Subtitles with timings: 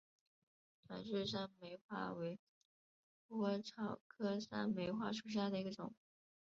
[0.87, 2.39] 短序山梅花为
[3.27, 5.93] 虎耳草科山梅花属下的一个种。